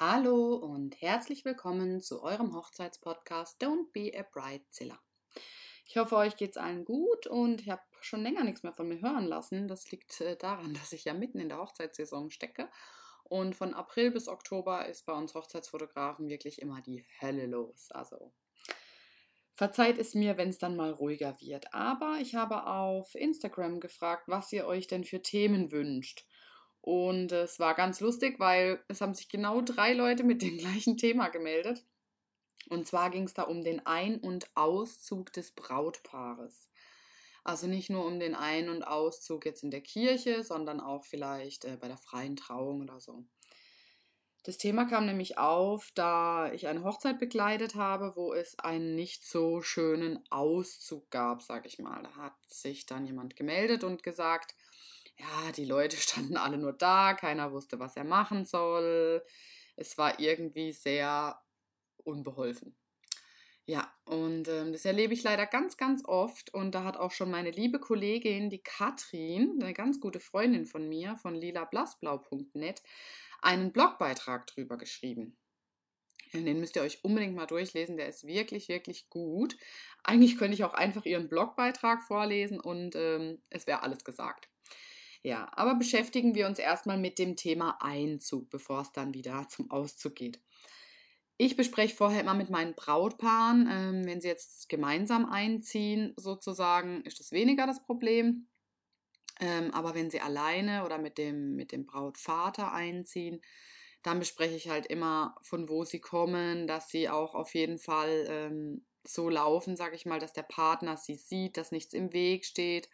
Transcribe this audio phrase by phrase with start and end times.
[0.00, 4.96] Hallo und herzlich willkommen zu eurem Hochzeitspodcast Don't Be a Bridezilla.
[5.86, 9.00] Ich hoffe, euch geht's allen gut und ich habe schon länger nichts mehr von mir
[9.00, 9.66] hören lassen.
[9.66, 12.70] Das liegt äh, daran, dass ich ja mitten in der Hochzeitssaison stecke
[13.24, 17.90] und von April bis Oktober ist bei uns Hochzeitsfotografen wirklich immer die Hölle los.
[17.90, 18.32] Also
[19.56, 21.74] verzeiht es mir, wenn es dann mal ruhiger wird.
[21.74, 26.24] Aber ich habe auf Instagram gefragt, was ihr euch denn für Themen wünscht.
[26.88, 30.96] Und es war ganz lustig, weil es haben sich genau drei Leute mit dem gleichen
[30.96, 31.84] Thema gemeldet.
[32.70, 36.70] Und zwar ging es da um den Ein- und Auszug des Brautpaares.
[37.44, 41.66] Also nicht nur um den Ein- und Auszug jetzt in der Kirche, sondern auch vielleicht
[41.66, 43.22] äh, bei der freien Trauung oder so.
[44.44, 49.26] Das Thema kam nämlich auf, da ich eine Hochzeit begleitet habe, wo es einen nicht
[49.26, 52.02] so schönen Auszug gab, sag ich mal.
[52.02, 54.54] Da hat sich dann jemand gemeldet und gesagt,
[55.18, 59.24] ja, die Leute standen alle nur da, keiner wusste, was er machen soll.
[59.76, 61.40] Es war irgendwie sehr
[62.04, 62.76] unbeholfen.
[63.66, 66.54] Ja, und ähm, das erlebe ich leider ganz, ganz oft.
[66.54, 70.88] Und da hat auch schon meine liebe Kollegin, die Katrin, eine ganz gute Freundin von
[70.88, 72.82] mir, von lilablasblau.net,
[73.42, 75.36] einen Blogbeitrag drüber geschrieben.
[76.32, 79.56] Den müsst ihr euch unbedingt mal durchlesen, der ist wirklich, wirklich gut.
[80.02, 84.48] Eigentlich könnte ich auch einfach ihren Blogbeitrag vorlesen und ähm, es wäre alles gesagt.
[85.22, 89.70] Ja, aber beschäftigen wir uns erstmal mit dem Thema Einzug, bevor es dann wieder zum
[89.70, 90.40] Auszug geht.
[91.36, 97.20] Ich bespreche vorher immer mit meinen Brautpaaren, ähm, wenn sie jetzt gemeinsam einziehen, sozusagen, ist
[97.20, 98.48] das weniger das Problem.
[99.40, 103.40] Ähm, aber wenn sie alleine oder mit dem, mit dem Brautvater einziehen,
[104.02, 108.26] dann bespreche ich halt immer, von wo sie kommen, dass sie auch auf jeden Fall
[108.28, 112.44] ähm, so laufen, sage ich mal, dass der Partner sie sieht, dass nichts im Weg
[112.44, 112.88] steht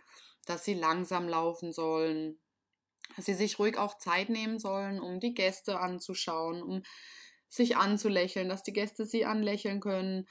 [0.44, 2.40] dass sie langsam laufen sollen,
[3.16, 6.82] dass sie sich ruhig auch Zeit nehmen sollen, um die Gäste anzuschauen, um
[7.48, 10.26] sich anzulächeln, dass die Gäste sie anlächeln können.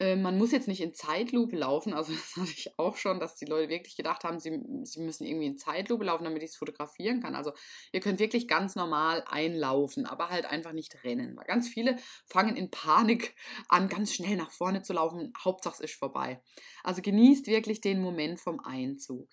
[0.00, 3.36] Äh, man muss jetzt nicht in Zeitlupe laufen, also das hatte ich auch schon, dass
[3.36, 6.56] die Leute wirklich gedacht haben, sie, sie müssen irgendwie in Zeitlupe laufen, damit ich es
[6.56, 7.34] fotografieren kann.
[7.34, 7.52] Also
[7.92, 11.36] ihr könnt wirklich ganz normal einlaufen, aber halt einfach nicht rennen.
[11.36, 13.36] Weil ganz viele fangen in Panik
[13.68, 15.32] an, ganz schnell nach vorne zu laufen.
[15.44, 16.42] Hauptsache es ist vorbei.
[16.82, 19.28] Also genießt wirklich den Moment vom Einzug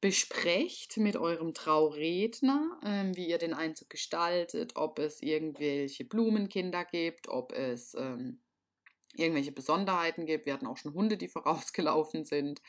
[0.00, 7.28] besprecht mit eurem Trauredner, ähm, wie ihr den Einzug gestaltet, ob es irgendwelche Blumenkinder gibt,
[7.28, 8.40] ob es ähm,
[9.14, 10.46] irgendwelche Besonderheiten gibt.
[10.46, 12.60] Wir hatten auch schon Hunde, die vorausgelaufen sind.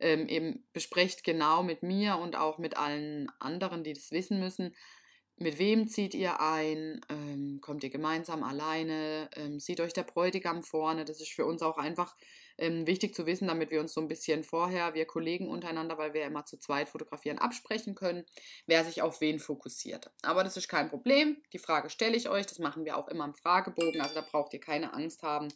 [0.00, 4.74] Ähm, eben besprecht genau mit mir und auch mit allen anderen, die das wissen müssen,
[5.42, 10.62] mit wem zieht ihr ein, ähm, kommt ihr gemeinsam alleine, ähm, sieht euch der Bräutigam
[10.62, 11.04] vorne.
[11.04, 12.16] Das ist für uns auch einfach
[12.58, 16.14] ähm, wichtig zu wissen, damit wir uns so ein bisschen vorher, wir Kollegen untereinander, weil
[16.14, 18.24] wir immer zu zweit fotografieren, absprechen können,
[18.66, 20.10] wer sich auf wen fokussiert.
[20.22, 21.42] Aber das ist kein Problem.
[21.52, 22.46] Die Frage stelle ich euch.
[22.46, 24.00] Das machen wir auch immer im Fragebogen.
[24.00, 25.48] Also da braucht ihr keine Angst haben,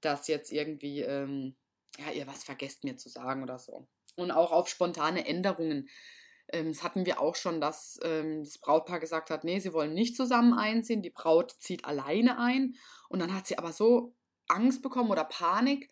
[0.00, 1.56] dass jetzt irgendwie ähm,
[1.98, 3.88] ja, ihr was vergesst mir zu sagen oder so.
[4.16, 5.88] Und auch auf spontane Änderungen.
[6.52, 9.94] Ähm, das hatten wir auch schon, dass ähm, das Brautpaar gesagt hat, nee, sie wollen
[9.94, 12.74] nicht zusammen einziehen, die Braut zieht alleine ein.
[13.08, 14.14] Und dann hat sie aber so
[14.48, 15.90] Angst bekommen oder Panik,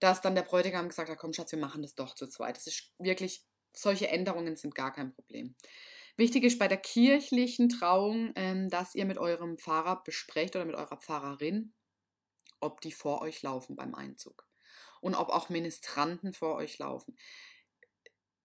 [0.00, 2.56] dass dann der Bräutigam gesagt hat, komm Schatz, wir machen das doch zu zweit.
[2.56, 5.54] Das ist wirklich, solche Änderungen sind gar kein Problem.
[6.16, 10.74] Wichtig ist bei der kirchlichen Trauung, ähm, dass ihr mit eurem Pfarrer besprecht oder mit
[10.74, 11.72] eurer Pfarrerin,
[12.60, 14.46] ob die vor euch laufen beim Einzug
[15.00, 17.16] und ob auch Ministranten vor euch laufen.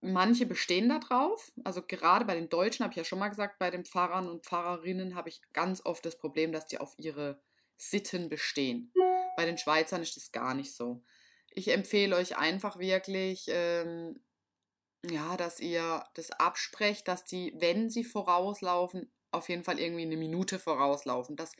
[0.01, 3.71] Manche bestehen darauf, also gerade bei den Deutschen habe ich ja schon mal gesagt, bei
[3.71, 7.41] den Pfarrern und Pfarrerinnen habe ich ganz oft das Problem, dass die auf ihre
[7.77, 8.93] Sitten bestehen.
[9.35, 11.03] Bei den Schweizern ist das gar nicht so
[11.55, 14.21] ich empfehle euch einfach wirklich, ähm,
[15.09, 20.17] ja, dass ihr das absprecht, dass die, wenn sie vorauslaufen, auf jeden Fall irgendwie eine
[20.17, 21.53] Minute vorauslaufen, dass,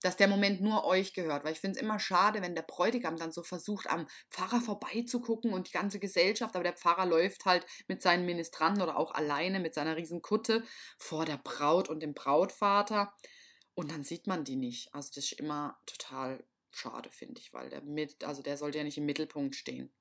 [0.00, 1.44] dass der Moment nur euch gehört.
[1.44, 5.52] Weil ich finde es immer schade, wenn der Bräutigam dann so versucht, am Pfarrer vorbeizugucken
[5.52, 9.60] und die ganze Gesellschaft, aber der Pfarrer läuft halt mit seinen Ministranten oder auch alleine
[9.60, 10.64] mit seiner riesen Kutte
[10.98, 13.12] vor der Braut und dem Brautvater
[13.74, 14.94] und dann sieht man die nicht.
[14.94, 18.84] Also das ist immer total schade, finde ich, weil der mit, also der sollte ja
[18.84, 19.92] nicht im Mittelpunkt stehen.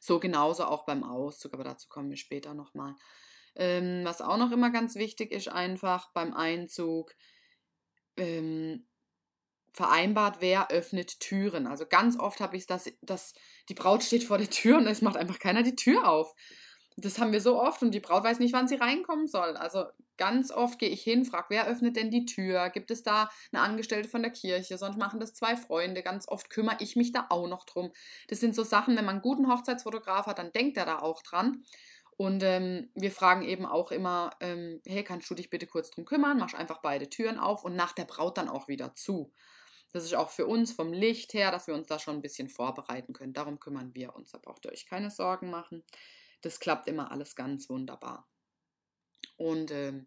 [0.00, 2.94] So genauso auch beim Auszug, aber dazu kommen wir später nochmal.
[3.56, 7.14] Ähm, was auch noch immer ganz wichtig ist, einfach beim Einzug
[8.16, 8.86] ähm,
[9.72, 11.66] vereinbart, wer öffnet Türen.
[11.66, 13.34] Also ganz oft habe ich das, dass
[13.68, 16.34] die Braut steht vor der Tür und es macht einfach keiner die Tür auf.
[16.96, 19.56] Das haben wir so oft und die Braut weiß nicht, wann sie reinkommen soll.
[19.56, 19.84] Also
[20.16, 22.70] ganz oft gehe ich hin, frage, wer öffnet denn die Tür?
[22.70, 24.78] Gibt es da eine Angestellte von der Kirche?
[24.78, 26.04] Sonst machen das zwei Freunde.
[26.04, 27.92] Ganz oft kümmere ich mich da auch noch drum.
[28.28, 31.22] Das sind so Sachen, wenn man einen guten Hochzeitsfotograf hat, dann denkt er da auch
[31.22, 31.64] dran.
[32.16, 36.04] Und ähm, wir fragen eben auch immer, ähm, hey, kannst du dich bitte kurz drum
[36.04, 36.38] kümmern?
[36.38, 39.32] Mach einfach beide Türen auf und nach der Braut dann auch wieder zu.
[39.92, 42.48] Das ist auch für uns vom Licht her, dass wir uns da schon ein bisschen
[42.48, 43.32] vorbereiten können.
[43.32, 44.30] Darum kümmern wir uns.
[44.30, 45.84] Da braucht ihr euch keine Sorgen machen.
[46.40, 48.28] Das klappt immer alles ganz wunderbar.
[49.36, 50.06] Und ähm,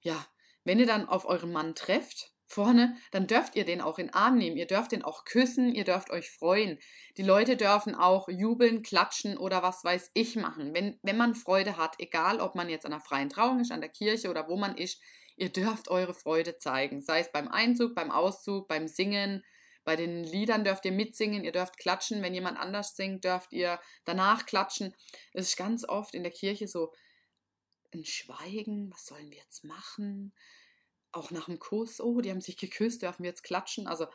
[0.00, 0.26] ja,
[0.64, 4.14] wenn ihr dann auf euren Mann trefft, vorne, dann dürft ihr den auch in den
[4.14, 4.56] Arm nehmen.
[4.56, 6.78] Ihr dürft den auch küssen, ihr dürft euch freuen.
[7.16, 10.74] Die Leute dürfen auch jubeln, klatschen oder was weiß ich machen.
[10.74, 13.80] Wenn, wenn man Freude hat, egal ob man jetzt an einer freien Trauung ist, an
[13.80, 15.00] der Kirche oder wo man ist,
[15.36, 17.00] ihr dürft eure Freude zeigen.
[17.00, 19.44] Sei es beim Einzug, beim Auszug, beim Singen,
[19.84, 22.22] bei den Liedern dürft ihr mitsingen, ihr dürft klatschen.
[22.22, 24.94] Wenn jemand anders singt, dürft ihr danach klatschen.
[25.32, 26.92] Es ist ganz oft in der Kirche so
[27.94, 28.90] ein Schweigen.
[28.90, 30.34] Was sollen wir jetzt machen?
[31.12, 33.86] Auch nach dem Kuss, oh, die haben sich geküsst, dürfen wir jetzt klatschen?
[33.86, 34.06] Also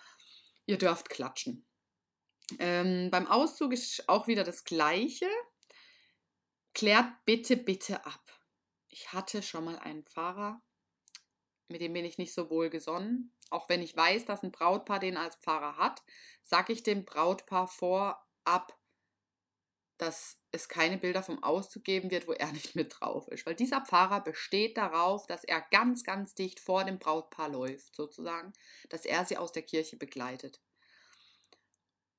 [0.65, 1.65] ihr dürft klatschen.
[2.59, 5.29] Ähm, beim Auszug ist auch wieder das Gleiche.
[6.73, 8.39] Klärt bitte, bitte ab.
[8.89, 10.61] Ich hatte schon mal einen Pfarrer,
[11.67, 13.33] mit dem bin ich nicht so wohl gesonnen.
[13.49, 16.03] Auch wenn ich weiß, dass ein Brautpaar den als Pfarrer hat,
[16.43, 18.77] sage ich dem Brautpaar vorab,
[19.97, 23.45] dass es keine Bilder vom Auszug geben wird, wo er nicht mit drauf ist.
[23.45, 28.53] Weil dieser Pfarrer besteht darauf, dass er ganz, ganz dicht vor dem Brautpaar läuft, sozusagen,
[28.89, 30.61] dass er sie aus der Kirche begleitet.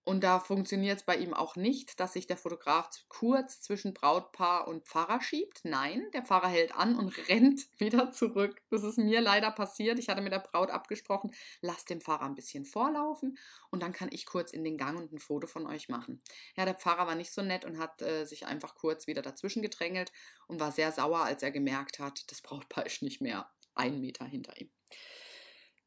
[0.05, 4.69] Und da funktioniert es bei ihm auch nicht, dass sich der Fotograf kurz zwischen Brautpaar
[4.69, 5.61] und Pfarrer schiebt.
[5.65, 8.61] Nein, der Pfarrer hält an und rennt wieder zurück.
[8.71, 9.99] Das ist mir leider passiert.
[9.99, 13.39] Ich hatte mit der Braut abgesprochen, lasst den Pfarrer ein bisschen vorlaufen
[13.71, 16.21] und dann kann ich kurz in den Gang und ein Foto von euch machen.
[16.55, 19.63] Ja, der Pfarrer war nicht so nett und hat äh, sich einfach kurz wieder dazwischen
[19.63, 20.13] gedrängelt
[20.49, 24.27] und war sehr sauer, als er gemerkt hat, das Brautpaar ist nicht mehr einen Meter
[24.27, 24.71] hinter ihm.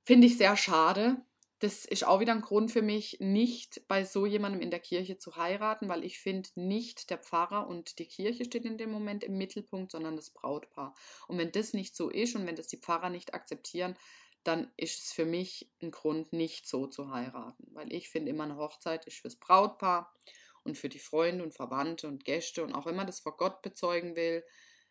[0.03, 1.21] Finde ich sehr schade
[1.59, 5.17] das ist auch wieder ein Grund für mich, nicht bei so jemandem in der Kirche
[5.17, 9.23] zu heiraten, weil ich finde, nicht der Pfarrer und die Kirche steht in dem Moment
[9.23, 10.93] im Mittelpunkt, sondern das Brautpaar.
[11.27, 13.97] Und wenn das nicht so ist und wenn das die Pfarrer nicht akzeptieren,
[14.43, 17.67] dann ist es für mich ein Grund, nicht so zu heiraten.
[17.73, 20.13] Weil ich finde immer, eine Hochzeit ist fürs Brautpaar
[20.63, 22.63] und für die Freunde und Verwandte und Gäste.
[22.63, 24.43] Und auch wenn man das vor Gott bezeugen will,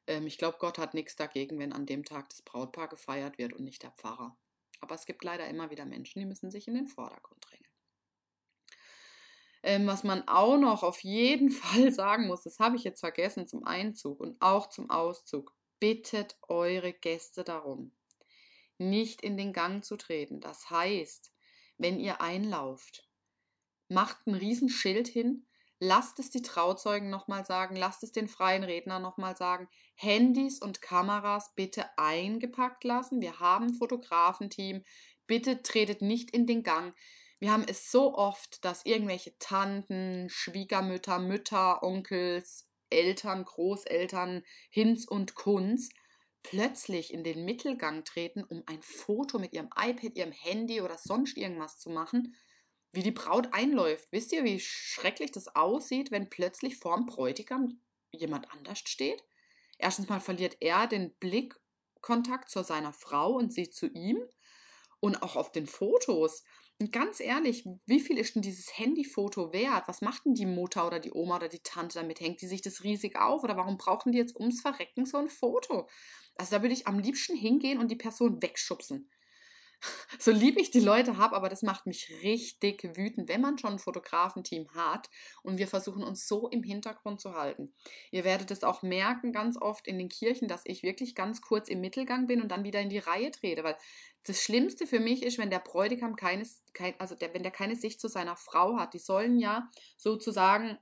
[0.09, 3.53] ähm, ich glaube, Gott hat nichts dagegen, wenn an dem Tag das Brautpaar gefeiert wird
[3.53, 4.37] und nicht der Pfarrer.
[4.87, 7.67] Aber es gibt leider immer wieder Menschen, die müssen sich in den Vordergrund drängen.
[9.65, 13.49] Ähm, was man auch noch auf jeden Fall sagen muss, das habe ich jetzt vergessen
[13.49, 15.53] zum Einzug und auch zum Auszug.
[15.81, 17.91] Bittet eure Gäste darum,
[18.79, 20.41] nicht in den Gang zu treten.
[20.41, 21.33] Das heißt,
[21.79, 23.09] wenn ihr einlauft,
[23.89, 25.49] macht ein Riesenschild hin,
[25.79, 30.81] lasst es die Trauzeugen nochmal sagen, lasst es den freien Redner nochmal sagen, Handys und
[30.81, 33.21] Kameras bitte eingepackt lassen.
[33.21, 34.85] Wir haben ein Fotografenteam,
[35.27, 36.95] bitte tretet nicht in den Gang.
[37.39, 45.35] Wir haben es so oft, dass irgendwelche Tanten, Schwiegermütter, Mütter, Onkels, Eltern, Großeltern, Hinz und
[45.35, 45.91] Kunz
[46.43, 51.37] plötzlich in den Mittelgang treten, um ein Foto mit ihrem iPad, ihrem Handy oder sonst
[51.37, 52.35] irgendwas zu machen
[52.93, 54.09] wie die Braut einläuft.
[54.11, 57.81] Wisst ihr, wie schrecklich das aussieht, wenn plötzlich vorm Bräutigam
[58.13, 59.23] jemand anders steht?
[59.79, 64.19] Erstens mal verliert er den Blickkontakt zu seiner Frau und sie zu ihm.
[64.99, 66.43] Und auch auf den Fotos.
[66.81, 69.85] Und ganz ehrlich, wie viel ist denn dieses Handyfoto wert?
[69.89, 72.21] Was macht denn die Mutter oder die Oma oder die Tante damit?
[72.21, 73.45] Hängt die sich das riesig auf?
[73.45, 75.89] Oder warum brauchen die jetzt ums Verrecken so ein Foto?
[76.37, 79.11] Also da würde ich am liebsten hingehen und die Person wegschubsen
[80.19, 83.75] so lieb ich die Leute habe, aber das macht mich richtig wütend, wenn man schon
[83.75, 85.09] ein Fotografenteam hat
[85.43, 87.75] und wir versuchen uns so im Hintergrund zu halten.
[88.11, 91.69] Ihr werdet es auch merken ganz oft in den Kirchen, dass ich wirklich ganz kurz
[91.69, 93.77] im Mittelgang bin und dann wieder in die Reihe trete, weil
[94.25, 97.77] das Schlimmste für mich ist, wenn der Bräutigam keines, kein, also der, wenn der keine
[97.77, 98.93] Sicht zu seiner Frau hat.
[98.95, 100.79] Die sollen ja sozusagen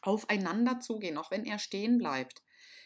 [0.00, 2.42] aufeinander zugehen, auch wenn er stehen bleibt.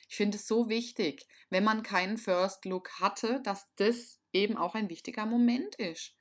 [0.08, 4.74] Ich finde es so wichtig, wenn man keinen First Look hatte, dass das eben auch
[4.74, 6.14] ein wichtiger Moment ist.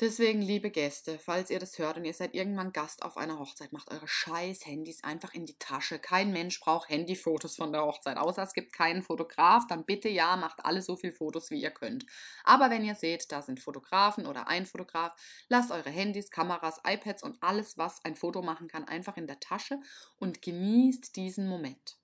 [0.00, 3.70] Deswegen, liebe Gäste, falls ihr das hört und ihr seid irgendwann Gast auf einer Hochzeit,
[3.70, 5.98] macht eure scheiß Handys einfach in die Tasche.
[5.98, 9.66] Kein Mensch braucht Handyfotos von der Hochzeit, außer es gibt keinen Fotograf.
[9.66, 12.06] Dann bitte ja, macht alle so viele Fotos, wie ihr könnt.
[12.44, 15.12] Aber wenn ihr seht, da sind Fotografen oder ein Fotograf,
[15.50, 19.38] lasst eure Handys, Kameras, iPads und alles, was ein Foto machen kann, einfach in der
[19.38, 19.80] Tasche
[20.18, 21.99] und genießt diesen Moment.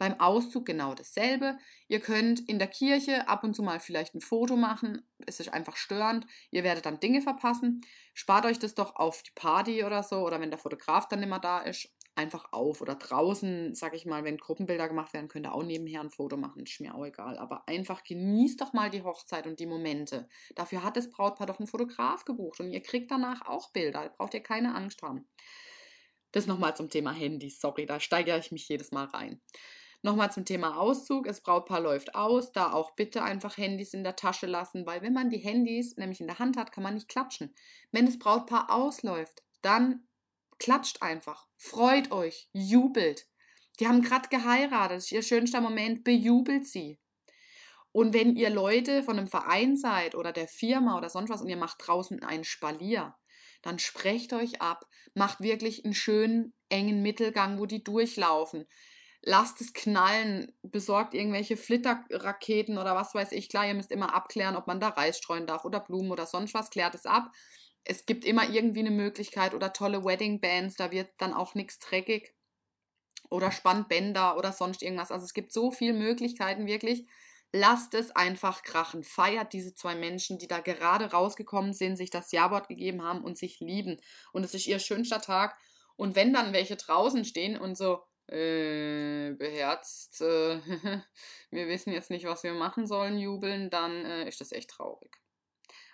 [0.00, 1.58] Beim Auszug genau dasselbe.
[1.86, 5.06] Ihr könnt in der Kirche ab und zu mal vielleicht ein Foto machen.
[5.26, 6.24] Es ist einfach störend.
[6.50, 7.82] Ihr werdet dann Dinge verpassen.
[8.14, 11.38] Spart euch das doch auf die Party oder so oder wenn der Fotograf dann immer
[11.38, 12.80] da ist, einfach auf.
[12.80, 16.38] Oder draußen, sag ich mal, wenn Gruppenbilder gemacht werden, könnt ihr auch nebenher ein Foto
[16.38, 16.62] machen.
[16.62, 17.36] Ist mir auch egal.
[17.36, 20.30] Aber einfach genießt doch mal die Hochzeit und die Momente.
[20.54, 24.04] Dafür hat das Brautpaar doch einen Fotograf gebucht und ihr kriegt danach auch Bilder.
[24.04, 25.28] Da braucht ihr keine Angst haben.
[26.32, 27.60] Das nochmal zum Thema Handys.
[27.60, 29.42] Sorry, da steigere ich mich jedes Mal rein.
[30.02, 31.26] Nochmal zum Thema Auszug.
[31.26, 32.52] Das Brautpaar läuft aus.
[32.52, 36.20] Da auch bitte einfach Handys in der Tasche lassen, weil wenn man die Handys nämlich
[36.20, 37.54] in der Hand hat, kann man nicht klatschen.
[37.92, 40.06] Wenn das Brautpaar ausläuft, dann
[40.58, 41.46] klatscht einfach.
[41.56, 42.48] Freut euch.
[42.52, 43.26] Jubelt.
[43.78, 44.96] Die haben gerade geheiratet.
[44.96, 46.02] Das ist ihr schönster Moment.
[46.02, 46.98] Bejubelt sie.
[47.92, 51.48] Und wenn ihr Leute von einem Verein seid oder der Firma oder sonst was und
[51.48, 53.16] ihr macht draußen einen Spalier,
[53.62, 58.66] dann sprecht euch ab, macht wirklich einen schönen engen Mittelgang, wo die durchlaufen
[59.22, 63.48] lasst es knallen, besorgt irgendwelche Flitterraketen oder was weiß ich.
[63.48, 66.54] Klar, ihr müsst immer abklären, ob man da Reis streuen darf oder Blumen oder sonst
[66.54, 66.70] was.
[66.70, 67.30] Klärt es ab.
[67.84, 71.78] Es gibt immer irgendwie eine Möglichkeit oder tolle Wedding Bands, da wird dann auch nichts
[71.78, 72.34] dreckig.
[73.28, 75.12] Oder Spannbänder oder sonst irgendwas.
[75.12, 77.06] Also es gibt so viele Möglichkeiten wirklich.
[77.52, 79.04] Lasst es einfach krachen.
[79.04, 83.38] Feiert diese zwei Menschen, die da gerade rausgekommen sind, sich das Ja-Wort gegeben haben und
[83.38, 84.00] sich lieben.
[84.32, 85.56] Und es ist ihr schönster Tag.
[85.96, 90.60] Und wenn dann welche draußen stehen und so, äh, beherzt, äh,
[91.50, 95.16] wir wissen jetzt nicht, was wir machen sollen, jubeln, dann äh, ist das echt traurig.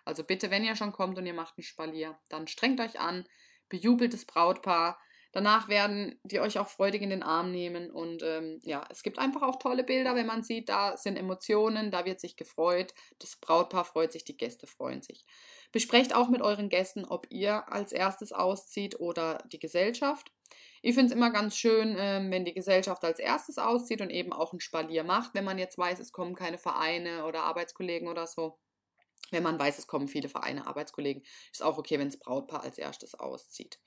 [0.05, 3.27] Also bitte, wenn ihr schon kommt und ihr macht ein Spalier, dann strengt euch an,
[3.69, 5.01] bejubelt das Brautpaar.
[5.33, 9.19] Danach werden die euch auch freudig in den Arm nehmen und ähm, ja, es gibt
[9.19, 13.37] einfach auch tolle Bilder, wenn man sieht, da sind Emotionen, da wird sich gefreut, das
[13.37, 15.27] Brautpaar freut sich, die Gäste freuen sich.
[15.73, 20.33] Besprecht auch mit euren Gästen, ob ihr als erstes auszieht oder die Gesellschaft.
[20.87, 24.33] Ich finde es immer ganz schön, ähm, wenn die Gesellschaft als erstes auszieht und eben
[24.33, 28.29] auch ein Spalier macht, wenn man jetzt weiß, es kommen keine Vereine oder Arbeitskollegen oder
[28.29, 28.61] so.
[29.33, 32.79] Wenn man weiß, es kommen viele Vereine, Arbeitskollegen, ist auch okay, wenn das Brautpaar als
[32.79, 33.81] erstes auszieht.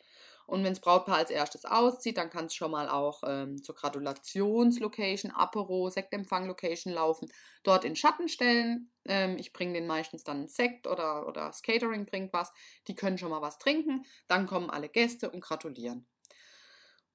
[0.46, 3.76] Und wenn das Brautpaar als erstes auszieht, dann kann es schon mal auch ähm, zur
[3.76, 7.32] Gratulationslocation, Apero, Sektempfang-Location laufen,
[7.64, 8.92] dort in Schatten stellen.
[9.06, 12.52] Ähm, ich bringe den meistens dann einen Sekt oder, oder das Catering bringt was.
[12.90, 14.04] Die können schon mal was trinken.
[14.28, 16.06] Dann kommen alle Gäste und gratulieren.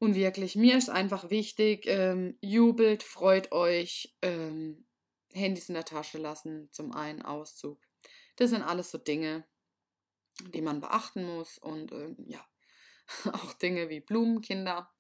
[0.05, 4.87] Und wirklich, mir ist einfach wichtig, ähm, jubelt, freut euch, ähm,
[5.33, 7.81] Handys in der Tasche lassen zum einen Auszug.
[8.37, 9.47] Das sind alles so Dinge,
[10.53, 12.47] die man beachten muss und ähm, ja,
[13.33, 14.93] auch Dinge wie Blumenkinder.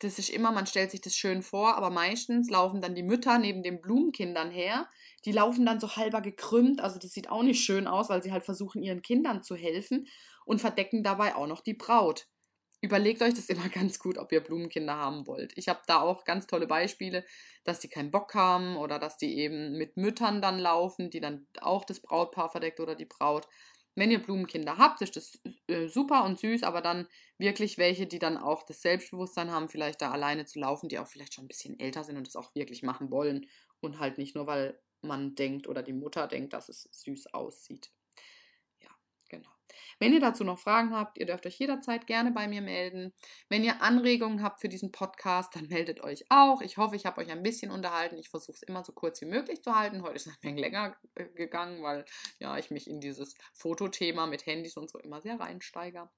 [0.00, 3.38] Das ist immer, man stellt sich das schön vor, aber meistens laufen dann die Mütter
[3.38, 4.90] neben den Blumenkindern her.
[5.24, 8.32] Die laufen dann so halber gekrümmt, also das sieht auch nicht schön aus, weil sie
[8.32, 10.08] halt versuchen, ihren Kindern zu helfen
[10.44, 12.26] und verdecken dabei auch noch die Braut
[12.80, 15.52] überlegt euch das immer ganz gut, ob ihr Blumenkinder haben wollt.
[15.56, 17.24] Ich habe da auch ganz tolle Beispiele,
[17.64, 21.46] dass die keinen Bock haben oder dass die eben mit Müttern dann laufen, die dann
[21.60, 23.48] auch das Brautpaar verdeckt oder die Braut.
[23.94, 28.20] Wenn ihr Blumenkinder habt, ist das äh, super und süß, aber dann wirklich welche, die
[28.20, 31.48] dann auch das Selbstbewusstsein haben, vielleicht da alleine zu laufen, die auch vielleicht schon ein
[31.48, 33.46] bisschen älter sind und das auch wirklich machen wollen
[33.80, 37.90] und halt nicht nur, weil man denkt oder die Mutter denkt, dass es süß aussieht.
[39.98, 43.12] Wenn ihr dazu noch Fragen habt, ihr dürft euch jederzeit gerne bei mir melden.
[43.48, 46.60] Wenn ihr Anregungen habt für diesen Podcast, dann meldet euch auch.
[46.62, 48.18] Ich hoffe, ich habe euch ein bisschen unterhalten.
[48.18, 50.02] Ich versuche es immer so kurz wie möglich zu halten.
[50.02, 52.04] Heute ist es ein länger äh, gegangen, weil
[52.38, 56.08] ja, ich mich in dieses Fotothema mit Handys und so immer sehr reinsteige.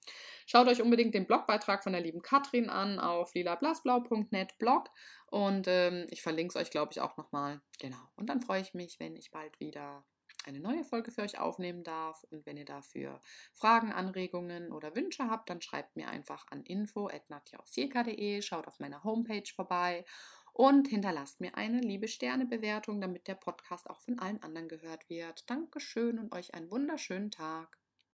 [0.47, 4.91] Schaut euch unbedingt den Blogbeitrag von der lieben Katrin an auf lilablasblau.net Blog
[5.27, 7.61] und ähm, ich verlinke es euch, glaube ich, auch nochmal.
[7.79, 8.01] Genau.
[8.17, 10.05] Und dann freue ich mich, wenn ich bald wieder
[10.45, 12.25] eine neue Folge für euch aufnehmen darf.
[12.31, 13.21] Und wenn ihr dafür
[13.53, 19.51] Fragen, Anregungen oder Wünsche habt, dann schreibt mir einfach an info.nadjausjeka.de, schaut auf meiner Homepage
[19.55, 20.05] vorbei
[20.53, 25.49] und hinterlasst mir eine liebe Sternebewertung, damit der Podcast auch von allen anderen gehört wird.
[25.49, 27.80] Dankeschön und euch einen wunderschönen Tag.